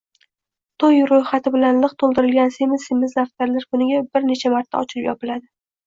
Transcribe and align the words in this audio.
Toʻy 0.83 0.97
roʻyxati 1.11 1.53
bilan 1.57 1.83
liq 1.85 1.93
toʻldirilgan 2.05 2.55
semiz-semiz 2.57 3.17
daftarlar 3.21 3.71
kuniga 3.71 4.05
bir 4.11 4.31
necha 4.35 4.57
marta 4.59 4.85
ochilib-yopiladi 4.87 5.45